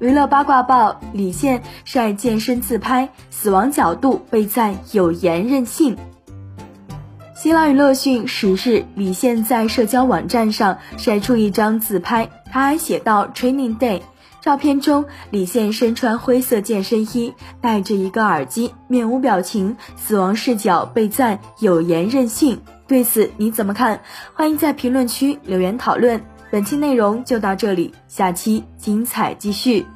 [0.00, 5.94] 娱乐八卦报：李现晒健身自拍，死亡角度被赞有颜任性。
[7.34, 14.00] 新浪娱乐讯，十日，李现在社交网站上晒出一张自拍，他还写到 “Training Day”。
[14.40, 22.58] 照片中，李现身穿灰色健身衣，戴着一个耳机，面无表情，死亡视角被赞有颜任性。
[22.86, 24.00] 对此你怎么看？
[24.32, 26.22] 欢迎在评论区留言讨论。
[26.50, 29.86] 本期内容就到这里，下期精彩继续。